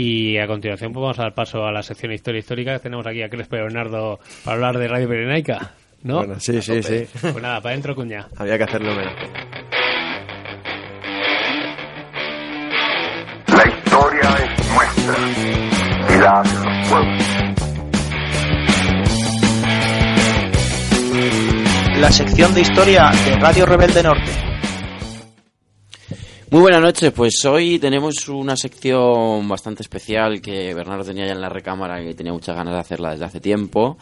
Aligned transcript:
Y 0.00 0.38
a 0.38 0.46
continuación 0.46 0.92
pues 0.92 1.02
vamos 1.02 1.18
a 1.18 1.22
dar 1.22 1.34
paso 1.34 1.66
a 1.66 1.72
la 1.72 1.82
sección 1.82 2.12
Historia 2.12 2.38
Histórica. 2.38 2.78
Tenemos 2.78 3.04
aquí 3.04 3.20
a 3.20 3.28
Crespo 3.28 3.56
y 3.56 3.62
Bernardo 3.62 4.20
para 4.44 4.54
hablar 4.54 4.78
de 4.78 4.86
Radio 4.86 5.08
Pirenaica, 5.08 5.72
¿no? 6.04 6.18
Bueno, 6.18 6.38
sí, 6.38 6.62
sí, 6.62 6.84
sí. 6.84 7.04
Pues 7.20 7.42
nada, 7.42 7.60
para 7.60 7.72
adentro 7.72 7.96
cuña. 7.96 8.28
Había 8.36 8.56
que 8.56 8.62
hacerlo 8.62 8.94
menos. 8.94 9.12
La 13.48 13.68
historia 13.68 14.36
es 14.38 14.70
nuestra 14.70 15.16
y 16.14 16.20
la 16.20 16.40
hacen 16.42 16.64
los 16.64 16.88
pueblos. 16.88 17.24
La 21.98 22.12
sección 22.12 22.54
de 22.54 22.60
historia 22.60 23.10
de 23.24 23.34
Radio 23.40 23.66
Rebelde 23.66 24.04
Norte. 24.04 24.47
Muy 26.50 26.62
buenas 26.62 26.80
noches, 26.80 27.12
pues 27.12 27.44
hoy 27.44 27.78
tenemos 27.78 28.26
una 28.26 28.56
sección 28.56 29.46
bastante 29.46 29.82
especial 29.82 30.40
que 30.40 30.72
Bernardo 30.72 31.04
tenía 31.04 31.26
ya 31.26 31.32
en 31.32 31.42
la 31.42 31.50
recámara 31.50 32.02
y 32.02 32.14
tenía 32.14 32.32
muchas 32.32 32.56
ganas 32.56 32.72
de 32.72 32.80
hacerla 32.80 33.10
desde 33.10 33.26
hace 33.26 33.40
tiempo. 33.40 33.98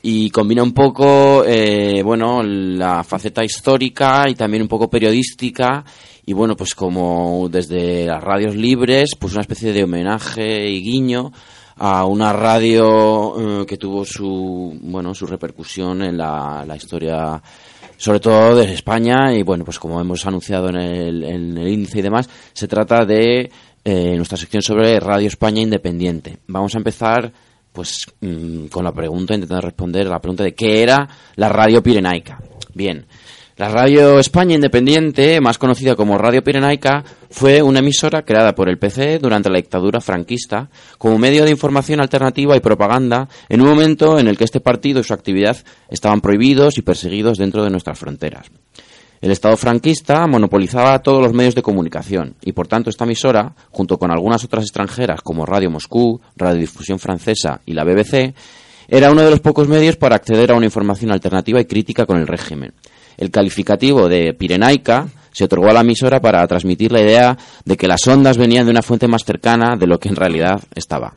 Y 0.00 0.30
combina 0.30 0.62
un 0.62 0.72
poco, 0.72 1.44
eh, 1.46 2.02
bueno, 2.02 2.42
la 2.42 3.04
faceta 3.04 3.44
histórica 3.44 4.24
y 4.30 4.34
también 4.34 4.62
un 4.62 4.68
poco 4.68 4.88
periodística. 4.88 5.84
Y 6.24 6.32
bueno, 6.32 6.56
pues 6.56 6.74
como 6.74 7.50
desde 7.50 8.06
las 8.06 8.24
radios 8.24 8.56
libres, 8.56 9.10
pues 9.18 9.34
una 9.34 9.42
especie 9.42 9.74
de 9.74 9.84
homenaje 9.84 10.66
y 10.66 10.80
guiño 10.80 11.32
a 11.76 12.06
una 12.06 12.32
radio 12.32 13.60
eh, 13.60 13.66
que 13.66 13.76
tuvo 13.76 14.06
su, 14.06 14.74
bueno, 14.80 15.14
su 15.14 15.26
repercusión 15.26 16.00
en 16.00 16.16
la 16.16 16.76
historia 16.76 17.42
sobre 17.96 18.20
todo 18.20 18.56
de 18.56 18.72
España 18.72 19.32
y 19.34 19.42
bueno, 19.42 19.64
pues 19.64 19.78
como 19.78 20.00
hemos 20.00 20.26
anunciado 20.26 20.68
en 20.68 20.76
el, 20.76 21.24
en 21.24 21.58
el 21.58 21.68
índice 21.68 21.98
y 21.98 22.02
demás, 22.02 22.28
se 22.52 22.68
trata 22.68 23.04
de 23.04 23.50
eh, 23.84 24.16
nuestra 24.16 24.38
sección 24.38 24.62
sobre 24.62 24.98
Radio 25.00 25.28
España 25.28 25.60
Independiente. 25.60 26.38
Vamos 26.46 26.74
a 26.74 26.78
empezar 26.78 27.32
pues 27.72 28.06
mm, 28.20 28.66
con 28.66 28.84
la 28.84 28.92
pregunta, 28.92 29.34
intentando 29.34 29.60
responder 29.60 30.06
a 30.06 30.10
la 30.10 30.20
pregunta 30.20 30.44
de 30.44 30.54
qué 30.54 30.82
era 30.82 31.08
la 31.36 31.48
radio 31.48 31.82
pirenaica. 31.82 32.40
Bien, 32.72 33.06
la 33.56 33.68
Radio 33.68 34.18
España 34.18 34.56
Independiente, 34.56 35.40
más 35.40 35.58
conocida 35.58 35.94
como 35.94 36.18
Radio 36.18 36.42
Pirenaica, 36.42 37.04
fue 37.30 37.62
una 37.62 37.78
emisora 37.78 38.22
creada 38.22 38.52
por 38.56 38.68
el 38.68 38.78
PC 38.78 39.20
durante 39.20 39.48
la 39.48 39.58
dictadura 39.58 40.00
franquista 40.00 40.68
como 40.98 41.18
medio 41.18 41.44
de 41.44 41.52
información 41.52 42.00
alternativa 42.00 42.56
y 42.56 42.60
propaganda 42.60 43.28
en 43.48 43.60
un 43.60 43.68
momento 43.68 44.18
en 44.18 44.26
el 44.26 44.36
que 44.36 44.42
este 44.42 44.58
partido 44.58 44.98
y 44.98 45.04
su 45.04 45.14
actividad 45.14 45.56
estaban 45.88 46.20
prohibidos 46.20 46.78
y 46.78 46.82
perseguidos 46.82 47.38
dentro 47.38 47.62
de 47.62 47.70
nuestras 47.70 47.96
fronteras. 47.96 48.50
El 49.20 49.30
Estado 49.30 49.56
franquista 49.56 50.26
monopolizaba 50.26 50.98
todos 50.98 51.22
los 51.22 51.32
medios 51.32 51.54
de 51.54 51.62
comunicación 51.62 52.34
y 52.42 52.52
por 52.52 52.66
tanto 52.66 52.90
esta 52.90 53.04
emisora, 53.04 53.54
junto 53.70 53.98
con 53.98 54.10
algunas 54.10 54.42
otras 54.42 54.64
extranjeras 54.64 55.22
como 55.22 55.46
Radio 55.46 55.70
Moscú, 55.70 56.20
Radiodifusión 56.36 56.98
Francesa 56.98 57.60
y 57.64 57.74
la 57.74 57.84
BBC, 57.84 58.34
era 58.88 59.12
uno 59.12 59.22
de 59.22 59.30
los 59.30 59.40
pocos 59.40 59.68
medios 59.68 59.96
para 59.96 60.16
acceder 60.16 60.50
a 60.50 60.56
una 60.56 60.66
información 60.66 61.12
alternativa 61.12 61.60
y 61.60 61.66
crítica 61.66 62.04
con 62.04 62.18
el 62.18 62.26
régimen. 62.26 62.74
El 63.16 63.30
calificativo 63.30 64.08
de 64.08 64.34
pirenaica 64.34 65.08
se 65.32 65.44
otorgó 65.44 65.70
a 65.70 65.72
la 65.72 65.80
emisora 65.80 66.20
para 66.20 66.46
transmitir 66.46 66.92
la 66.92 67.00
idea 67.00 67.36
de 67.64 67.76
que 67.76 67.88
las 67.88 68.06
ondas 68.06 68.38
venían 68.38 68.66
de 68.66 68.70
una 68.70 68.82
fuente 68.82 69.08
más 69.08 69.24
cercana 69.24 69.76
de 69.76 69.86
lo 69.86 69.98
que 69.98 70.08
en 70.08 70.16
realidad 70.16 70.60
estaba. 70.74 71.14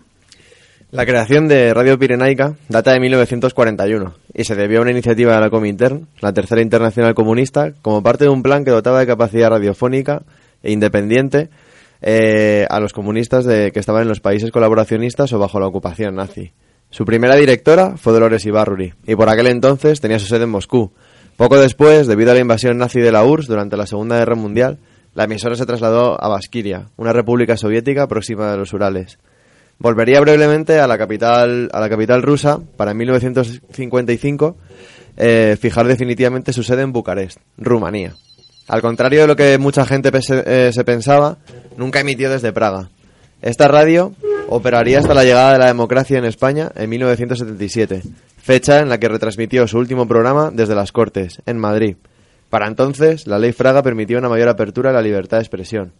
La 0.89 1.05
creación 1.05 1.49
de 1.49 1.73
Radio 1.73 1.99
Pirenaica 1.99 2.55
data 2.69 2.93
de 2.93 3.01
1941 3.01 4.13
y 4.33 4.43
se 4.45 4.55
debió 4.55 4.79
a 4.79 4.81
una 4.83 4.91
iniciativa 4.91 5.35
de 5.35 5.41
la 5.41 5.49
Comintern, 5.49 6.07
la 6.21 6.31
Tercera 6.31 6.61
Internacional 6.61 7.13
Comunista, 7.13 7.73
como 7.81 8.01
parte 8.01 8.23
de 8.23 8.29
un 8.29 8.41
plan 8.41 8.63
que 8.63 8.71
dotaba 8.71 8.99
de 8.99 9.05
capacidad 9.05 9.49
radiofónica 9.49 10.23
e 10.63 10.71
independiente 10.71 11.49
eh, 12.01 12.65
a 12.69 12.79
los 12.79 12.93
comunistas 12.93 13.43
de, 13.43 13.71
que 13.71 13.79
estaban 13.81 14.03
en 14.03 14.07
los 14.07 14.21
países 14.21 14.49
colaboracionistas 14.49 15.33
o 15.33 15.39
bajo 15.39 15.59
la 15.59 15.67
ocupación 15.67 16.15
nazi. 16.15 16.53
Su 16.89 17.03
primera 17.03 17.35
directora 17.35 17.97
fue 17.97 18.13
Dolores 18.13 18.45
Ibarruri 18.45 18.93
y 19.05 19.15
por 19.15 19.27
aquel 19.27 19.47
entonces 19.47 19.99
tenía 19.99 20.19
su 20.19 20.27
sede 20.27 20.45
en 20.45 20.51
Moscú, 20.51 20.93
poco 21.37 21.57
después, 21.57 22.07
debido 22.07 22.31
a 22.31 22.33
la 22.33 22.41
invasión 22.41 22.77
nazi 22.79 22.99
de 22.99 23.11
la 23.11 23.23
URSS 23.23 23.47
durante 23.47 23.77
la 23.77 23.85
Segunda 23.85 24.17
Guerra 24.17 24.35
Mundial, 24.35 24.79
la 25.13 25.25
emisora 25.25 25.55
se 25.55 25.65
trasladó 25.65 26.21
a 26.21 26.27
Baskiria, 26.27 26.89
una 26.97 27.13
república 27.13 27.55
soviética 27.57 28.07
próxima 28.07 28.51
de 28.51 28.57
los 28.57 28.73
Urales. 28.73 29.19
Volvería 29.77 30.19
brevemente 30.19 30.79
a 30.79 30.87
la 30.87 30.97
capital, 30.97 31.69
a 31.71 31.79
la 31.79 31.89
capital 31.89 32.23
rusa 32.23 32.59
para 32.75 32.91
en 32.91 32.97
1955 32.97 34.57
eh, 35.15 35.57
fijar 35.59 35.87
definitivamente 35.87 36.53
su 36.53 36.63
sede 36.63 36.81
en 36.81 36.91
Bucarest, 36.91 37.37
Rumanía. 37.57 38.15
Al 38.67 38.81
contrario 38.81 39.21
de 39.21 39.27
lo 39.27 39.35
que 39.35 39.57
mucha 39.59 39.85
gente 39.85 40.11
eh, 40.13 40.71
se 40.73 40.83
pensaba, 40.83 41.37
nunca 41.77 41.99
emitió 41.99 42.29
desde 42.29 42.51
Praga. 42.51 42.89
Esta 43.41 43.67
radio 43.67 44.13
operaría 44.49 44.99
hasta 44.99 45.13
la 45.13 45.23
llegada 45.23 45.53
de 45.53 45.59
la 45.59 45.67
democracia 45.67 46.17
en 46.17 46.25
España 46.25 46.71
en 46.75 46.89
1977, 46.89 48.01
fecha 48.37 48.79
en 48.79 48.89
la 48.89 48.97
que 48.99 49.09
retransmitió 49.09 49.67
su 49.67 49.77
último 49.77 50.07
programa 50.07 50.51
desde 50.53 50.75
las 50.75 50.91
Cortes, 50.91 51.41
en 51.45 51.57
Madrid. 51.57 51.97
Para 52.49 52.67
entonces, 52.67 53.27
la 53.27 53.39
ley 53.39 53.51
Fraga 53.51 53.83
permitió 53.83 54.17
una 54.17 54.29
mayor 54.29 54.47
apertura 54.49 54.91
a 54.91 54.93
la 54.93 55.01
libertad 55.01 55.37
de 55.37 55.43
expresión. 55.43 55.91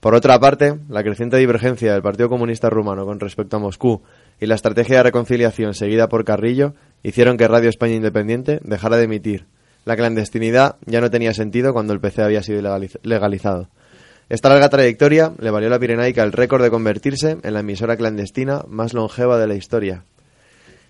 Por 0.00 0.14
otra 0.14 0.38
parte, 0.38 0.74
la 0.90 1.02
creciente 1.02 1.38
divergencia 1.38 1.92
del 1.92 2.02
Partido 2.02 2.28
Comunista 2.28 2.68
Rumano 2.68 3.06
con 3.06 3.20
respecto 3.20 3.56
a 3.56 3.60
Moscú 3.60 4.02
y 4.38 4.46
la 4.46 4.54
estrategia 4.56 4.98
de 4.98 5.02
reconciliación 5.04 5.72
seguida 5.72 6.08
por 6.08 6.24
Carrillo 6.24 6.74
hicieron 7.02 7.38
que 7.38 7.48
Radio 7.48 7.70
España 7.70 7.94
Independiente 7.94 8.60
dejara 8.62 8.96
de 8.98 9.04
emitir. 9.04 9.46
La 9.86 9.96
clandestinidad 9.96 10.76
ya 10.84 11.00
no 11.00 11.10
tenía 11.10 11.32
sentido 11.32 11.72
cuando 11.72 11.94
el 11.94 12.00
PC 12.00 12.22
había 12.22 12.42
sido 12.42 12.60
legaliz- 12.60 12.98
legalizado. 13.02 13.68
Esta 14.28 14.48
larga 14.48 14.70
trayectoria 14.70 15.32
le 15.38 15.50
valió 15.50 15.68
a 15.68 15.70
la 15.70 15.78
Pirenaica 15.78 16.22
el 16.22 16.32
récord 16.32 16.62
de 16.62 16.70
convertirse 16.70 17.36
en 17.42 17.54
la 17.54 17.60
emisora 17.60 17.96
clandestina 17.96 18.64
más 18.68 18.94
longeva 18.94 19.38
de 19.38 19.46
la 19.46 19.54
historia. 19.54 20.04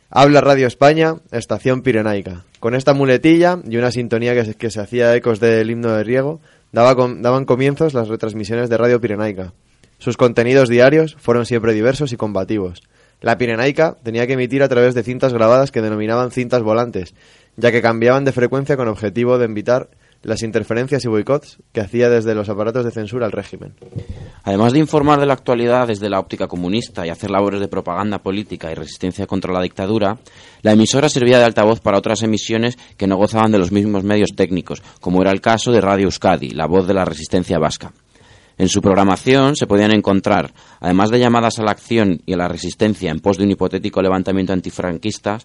Habla 0.08 0.40
Radio 0.40 0.68
España, 0.68 1.16
estación 1.32 1.82
Pirenaica. 1.82 2.44
Con 2.60 2.76
esta 2.76 2.94
muletilla 2.94 3.58
y 3.68 3.76
una 3.76 3.90
sintonía 3.90 4.34
que 4.34 4.70
se, 4.70 4.80
hacía 4.80 5.14
ecos 5.16 5.40
del 5.40 5.68
himno 5.68 5.90
de 5.90 6.04
Riego, 6.04 6.40
daban 6.70 7.44
comienzos 7.44 7.94
las 7.94 8.06
retransmisiones 8.06 8.70
de 8.70 8.76
Radio 8.76 9.00
Pirenaica. 9.00 9.52
Sus 9.98 10.16
contenidos 10.16 10.68
diarios 10.68 11.16
fueron 11.18 11.46
siempre 11.46 11.72
diversos 11.72 12.12
y 12.12 12.16
combativos. 12.16 12.82
La 13.20 13.38
Pirenaica 13.38 13.96
tenía 14.04 14.26
que 14.26 14.34
emitir 14.34 14.62
a 14.62 14.68
través 14.68 14.94
de 14.94 15.02
cintas 15.02 15.32
grabadas 15.32 15.72
que 15.72 15.82
denominaban 15.82 16.30
cintas 16.30 16.62
volantes, 16.62 17.14
ya 17.56 17.72
que 17.72 17.82
cambiaban 17.82 18.24
de 18.24 18.32
frecuencia 18.32 18.76
con 18.76 18.86
objetivo 18.86 19.38
de 19.38 19.46
evitar 19.46 19.88
las 20.24 20.42
interferencias 20.42 21.04
y 21.04 21.08
boicots 21.08 21.58
que 21.72 21.80
hacía 21.80 22.08
desde 22.08 22.34
los 22.34 22.48
aparatos 22.48 22.84
de 22.84 22.90
censura 22.90 23.26
al 23.26 23.32
régimen. 23.32 23.74
Además 24.42 24.72
de 24.72 24.78
informar 24.78 25.20
de 25.20 25.26
la 25.26 25.34
actualidad 25.34 25.86
desde 25.86 26.10
la 26.10 26.18
óptica 26.18 26.48
comunista 26.48 27.06
y 27.06 27.10
hacer 27.10 27.30
labores 27.30 27.60
de 27.60 27.68
propaganda 27.68 28.18
política 28.18 28.72
y 28.72 28.74
resistencia 28.74 29.26
contra 29.26 29.52
la 29.52 29.62
dictadura, 29.62 30.18
la 30.62 30.72
emisora 30.72 31.08
servía 31.08 31.38
de 31.38 31.44
altavoz 31.44 31.80
para 31.80 31.98
otras 31.98 32.22
emisiones 32.22 32.76
que 32.96 33.06
no 33.06 33.16
gozaban 33.16 33.52
de 33.52 33.58
los 33.58 33.70
mismos 33.70 34.02
medios 34.02 34.34
técnicos, 34.34 34.82
como 35.00 35.22
era 35.22 35.30
el 35.30 35.40
caso 35.40 35.70
de 35.70 35.80
Radio 35.80 36.06
Euskadi, 36.06 36.50
la 36.50 36.66
voz 36.66 36.86
de 36.86 36.94
la 36.94 37.04
resistencia 37.04 37.58
vasca. 37.58 37.92
En 38.56 38.68
su 38.68 38.80
programación 38.80 39.56
se 39.56 39.66
podían 39.66 39.92
encontrar, 39.92 40.52
además 40.80 41.10
de 41.10 41.18
llamadas 41.18 41.58
a 41.58 41.64
la 41.64 41.72
acción 41.72 42.22
y 42.24 42.34
a 42.34 42.36
la 42.36 42.48
resistencia 42.48 43.10
en 43.10 43.18
pos 43.18 43.36
de 43.36 43.44
un 43.44 43.50
hipotético 43.50 44.00
levantamiento 44.00 44.52
antifranquista, 44.52 45.38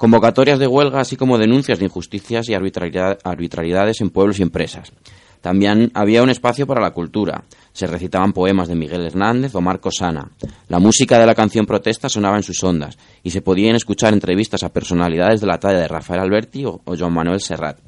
convocatorias 0.00 0.58
de 0.58 0.66
huelga, 0.66 1.00
así 1.02 1.14
como 1.14 1.36
denuncias 1.36 1.78
de 1.78 1.84
injusticias 1.84 2.48
y 2.48 2.54
arbitrariedad- 2.54 3.18
arbitrariedades 3.22 4.00
en 4.00 4.08
pueblos 4.08 4.38
y 4.38 4.42
empresas. 4.42 4.94
También 5.42 5.90
había 5.92 6.22
un 6.22 6.30
espacio 6.30 6.66
para 6.66 6.80
la 6.80 6.92
cultura. 6.92 7.44
Se 7.74 7.86
recitaban 7.86 8.32
poemas 8.32 8.68
de 8.68 8.76
Miguel 8.76 9.04
Hernández 9.04 9.54
o 9.54 9.60
Marco 9.60 9.90
Sana. 9.90 10.30
La 10.68 10.78
música 10.78 11.18
de 11.18 11.26
la 11.26 11.34
canción 11.34 11.66
protesta 11.66 12.08
sonaba 12.08 12.38
en 12.38 12.42
sus 12.42 12.64
ondas 12.64 12.96
y 13.22 13.28
se 13.30 13.42
podían 13.42 13.76
escuchar 13.76 14.14
entrevistas 14.14 14.62
a 14.62 14.72
personalidades 14.72 15.42
de 15.42 15.46
la 15.46 15.58
talla 15.60 15.80
de 15.80 15.88
Rafael 15.88 16.20
Alberti 16.20 16.64
o, 16.64 16.80
o 16.82 16.96
Joan 16.96 17.12
Manuel 17.12 17.40
Serrat. 17.42 17.78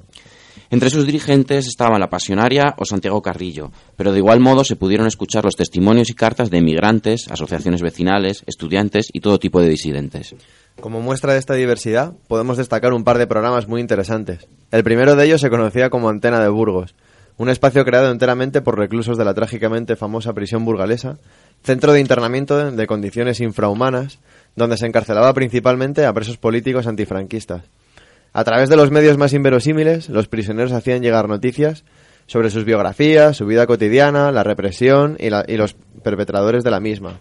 Entre 0.68 0.90
sus 0.90 1.06
dirigentes 1.06 1.66
estaban 1.66 2.00
la 2.00 2.08
Pasionaria 2.10 2.74
o 2.78 2.84
Santiago 2.84 3.20
Carrillo, 3.20 3.70
pero 3.96 4.12
de 4.12 4.18
igual 4.18 4.40
modo 4.40 4.64
se 4.64 4.76
pudieron 4.76 5.06
escuchar 5.06 5.44
los 5.44 5.56
testimonios 5.56 6.08
y 6.08 6.14
cartas 6.14 6.50
de 6.50 6.58
emigrantes, 6.58 7.28
asociaciones 7.30 7.82
vecinales, 7.82 8.42
estudiantes 8.46 9.08
y 9.12 9.20
todo 9.20 9.38
tipo 9.38 9.60
de 9.60 9.68
disidentes. 9.68 10.34
Como 10.80 11.00
muestra 11.00 11.32
de 11.34 11.38
esta 11.38 11.54
diversidad, 11.54 12.12
podemos 12.28 12.56
destacar 12.56 12.92
un 12.92 13.04
par 13.04 13.18
de 13.18 13.26
programas 13.26 13.68
muy 13.68 13.80
interesantes. 13.80 14.48
El 14.70 14.82
primero 14.82 15.14
de 15.14 15.24
ellos 15.26 15.40
se 15.40 15.50
conocía 15.50 15.90
como 15.90 16.08
Antena 16.08 16.40
de 16.40 16.48
Burgos, 16.48 16.94
un 17.36 17.48
espacio 17.48 17.84
creado 17.84 18.10
enteramente 18.10 18.62
por 18.62 18.78
reclusos 18.78 19.16
de 19.16 19.24
la 19.24 19.34
trágicamente 19.34 19.96
famosa 19.96 20.32
prisión 20.32 20.64
burgalesa, 20.64 21.18
centro 21.62 21.92
de 21.92 22.00
internamiento 22.00 22.70
de- 22.70 22.86
condiciones 22.86 23.40
infrahumanas, 23.40 24.18
donde 24.56 24.76
se 24.76 24.86
encarcelaba 24.86 25.32
principalmente 25.34 26.04
a 26.04 26.12
presos 26.12 26.36
políticos 26.36 26.86
antifranquistas. 26.86 27.62
A 28.32 28.44
través 28.44 28.68
de 28.68 28.76
los 28.76 28.90
medios 28.90 29.18
más 29.18 29.32
inverosímiles, 29.34 30.08
los 30.08 30.26
prisioneros 30.26 30.72
hacían 30.72 31.02
llegar 31.02 31.28
noticias 31.28 31.84
sobre 32.26 32.50
sus 32.50 32.64
biografías, 32.64 33.36
su 33.36 33.46
vida 33.46 33.66
cotidiana, 33.66 34.32
la 34.32 34.42
represión 34.42 35.16
y, 35.20 35.26
y 35.26 35.56
los 35.56 35.74
perpetradores 36.02 36.64
de 36.64 36.70
la 36.70 36.80
misma. 36.80 37.20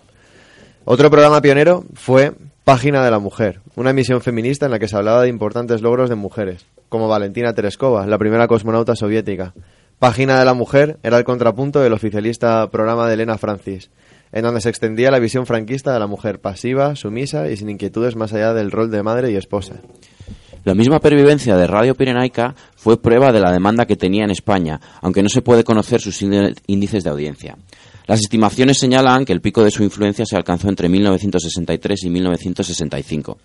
Otro 0.85 1.09
programa 1.09 1.41
pionero 1.41 1.85
fue 1.93 2.33
Página 2.63 3.03
de 3.03 3.09
la 3.11 3.19
Mujer, 3.19 3.59
una 3.75 3.89
emisión 3.89 4.21
feminista 4.21 4.65
en 4.65 4.71
la 4.71 4.79
que 4.79 4.87
se 4.87 4.95
hablaba 4.95 5.23
de 5.23 5.29
importantes 5.29 5.81
logros 5.81 6.09
de 6.09 6.15
mujeres, 6.15 6.65
como 6.89 7.07
Valentina 7.07 7.53
Tereskova, 7.53 8.05
la 8.05 8.19
primera 8.19 8.47
cosmonauta 8.47 8.95
soviética. 8.95 9.53
Página 9.97 10.37
de 10.39 10.45
la 10.45 10.53
Mujer 10.53 10.97
era 11.03 11.17
el 11.17 11.23
contrapunto 11.23 11.79
del 11.79 11.93
oficialista 11.93 12.69
programa 12.69 13.07
de 13.07 13.15
Elena 13.15 13.37
Francis, 13.37 13.89
en 14.31 14.43
donde 14.43 14.61
se 14.61 14.69
extendía 14.69 15.11
la 15.11 15.19
visión 15.19 15.45
franquista 15.47 15.91
de 15.91 15.99
la 15.99 16.07
mujer 16.07 16.39
pasiva, 16.39 16.95
sumisa 16.95 17.49
y 17.49 17.57
sin 17.57 17.69
inquietudes 17.69 18.15
más 18.15 18.31
allá 18.33 18.53
del 18.53 18.71
rol 18.71 18.91
de 18.91 19.03
madre 19.03 19.31
y 19.31 19.35
esposa. 19.35 19.75
La 20.63 20.75
misma 20.75 20.99
pervivencia 20.99 21.57
de 21.57 21.65
Radio 21.65 21.95
Pirenaica 21.95 22.53
fue 22.75 23.01
prueba 23.01 23.31
de 23.31 23.39
la 23.39 23.51
demanda 23.51 23.87
que 23.87 23.95
tenía 23.95 24.23
en 24.23 24.29
España, 24.31 24.79
aunque 25.01 25.23
no 25.23 25.29
se 25.29 25.41
puede 25.41 25.63
conocer 25.63 25.99
sus 25.99 26.21
índi- 26.21 26.55
índices 26.67 27.03
de 27.03 27.09
audiencia. 27.09 27.57
Las 28.07 28.19
estimaciones 28.19 28.79
señalan 28.79 29.25
que 29.25 29.33
el 29.33 29.41
pico 29.41 29.63
de 29.63 29.71
su 29.71 29.83
influencia 29.83 30.25
se 30.25 30.35
alcanzó 30.35 30.69
entre 30.69 30.89
1963 30.89 32.03
y 32.03 32.09
1965. 32.09 33.37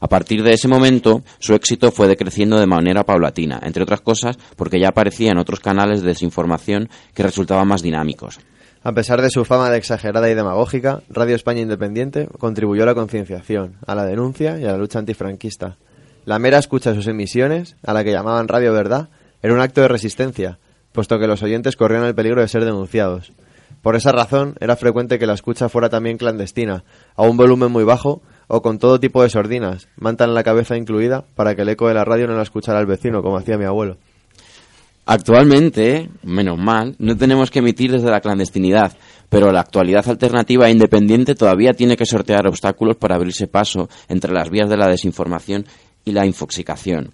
A 0.00 0.08
partir 0.08 0.42
de 0.42 0.52
ese 0.52 0.68
momento, 0.68 1.22
su 1.38 1.54
éxito 1.54 1.90
fue 1.90 2.06
decreciendo 2.06 2.58
de 2.58 2.66
manera 2.66 3.04
paulatina, 3.04 3.60
entre 3.62 3.82
otras 3.82 4.00
cosas 4.00 4.38
porque 4.56 4.78
ya 4.78 4.88
aparecía 4.88 5.32
en 5.32 5.38
otros 5.38 5.60
canales 5.60 6.02
de 6.02 6.08
desinformación 6.08 6.88
que 7.14 7.22
resultaban 7.22 7.66
más 7.66 7.82
dinámicos. 7.82 8.38
A 8.84 8.92
pesar 8.92 9.20
de 9.20 9.30
su 9.30 9.44
fama 9.44 9.70
de 9.70 9.78
exagerada 9.78 10.30
y 10.30 10.34
demagógica, 10.34 11.02
Radio 11.08 11.34
España 11.34 11.60
Independiente 11.60 12.28
contribuyó 12.38 12.84
a 12.84 12.86
la 12.86 12.94
concienciación, 12.94 13.76
a 13.84 13.94
la 13.96 14.06
denuncia 14.06 14.58
y 14.58 14.64
a 14.64 14.72
la 14.72 14.78
lucha 14.78 15.00
antifranquista. 15.00 15.76
La 16.24 16.38
mera 16.38 16.58
escucha 16.58 16.90
de 16.90 16.96
sus 16.96 17.08
emisiones, 17.08 17.76
a 17.84 17.92
la 17.92 18.04
que 18.04 18.12
llamaban 18.12 18.48
Radio 18.48 18.72
Verdad, 18.72 19.08
era 19.42 19.52
un 19.52 19.60
acto 19.60 19.80
de 19.80 19.88
resistencia, 19.88 20.58
puesto 20.92 21.18
que 21.18 21.26
los 21.26 21.42
oyentes 21.42 21.76
corrían 21.76 22.04
el 22.04 22.14
peligro 22.14 22.40
de 22.40 22.48
ser 22.48 22.64
denunciados. 22.64 23.32
Por 23.82 23.96
esa 23.96 24.12
razón, 24.12 24.54
era 24.60 24.76
frecuente 24.76 25.18
que 25.18 25.26
la 25.26 25.34
escucha 25.34 25.68
fuera 25.68 25.88
también 25.88 26.18
clandestina, 26.18 26.84
a 27.14 27.22
un 27.22 27.36
volumen 27.36 27.70
muy 27.70 27.84
bajo 27.84 28.22
o 28.48 28.62
con 28.62 28.78
todo 28.78 28.98
tipo 28.98 29.22
de 29.22 29.30
sordinas, 29.30 29.88
manta 29.96 30.24
en 30.24 30.34
la 30.34 30.42
cabeza 30.42 30.76
incluida, 30.76 31.24
para 31.34 31.54
que 31.54 31.62
el 31.62 31.68
eco 31.68 31.88
de 31.88 31.94
la 31.94 32.04
radio 32.04 32.26
no 32.26 32.36
la 32.36 32.42
escuchara 32.42 32.78
al 32.78 32.86
vecino, 32.86 33.22
como 33.22 33.36
hacía 33.36 33.58
mi 33.58 33.64
abuelo. 33.64 33.98
Actualmente, 35.10 36.10
menos 36.22 36.58
mal, 36.58 36.94
no 36.98 37.16
tenemos 37.16 37.50
que 37.50 37.60
emitir 37.60 37.90
desde 37.92 38.10
la 38.10 38.20
clandestinidad, 38.20 38.92
pero 39.30 39.52
la 39.52 39.60
actualidad 39.60 40.06
alternativa 40.06 40.68
e 40.68 40.72
independiente 40.72 41.34
todavía 41.34 41.72
tiene 41.72 41.96
que 41.96 42.04
sortear 42.04 42.46
obstáculos 42.46 42.96
para 42.96 43.16
abrirse 43.16 43.46
paso 43.46 43.88
entre 44.08 44.32
las 44.32 44.50
vías 44.50 44.68
de 44.68 44.76
la 44.76 44.88
desinformación 44.88 45.64
y 46.04 46.12
la 46.12 46.26
infoxicación. 46.26 47.12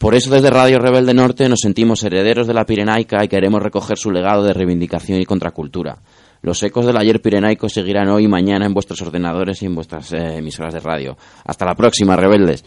Por 0.00 0.14
eso 0.14 0.30
desde 0.30 0.48
Radio 0.48 0.78
Rebelde 0.78 1.12
Norte 1.12 1.46
nos 1.46 1.60
sentimos 1.60 2.02
herederos 2.02 2.46
de 2.46 2.54
la 2.54 2.64
Pirenaica 2.64 3.22
y 3.22 3.28
queremos 3.28 3.62
recoger 3.62 3.98
su 3.98 4.10
legado 4.10 4.42
de 4.42 4.54
reivindicación 4.54 5.20
y 5.20 5.26
contracultura. 5.26 5.98
Los 6.40 6.62
ecos 6.62 6.86
del 6.86 6.96
ayer 6.96 7.20
pirenaico 7.20 7.68
seguirán 7.68 8.08
hoy 8.08 8.24
y 8.24 8.28
mañana 8.28 8.64
en 8.64 8.72
vuestros 8.72 9.02
ordenadores 9.02 9.60
y 9.60 9.66
en 9.66 9.74
vuestras 9.74 10.10
eh, 10.14 10.38
emisoras 10.38 10.72
de 10.72 10.80
radio. 10.80 11.18
Hasta 11.44 11.66
la 11.66 11.74
próxima, 11.74 12.16
rebeldes. 12.16 12.64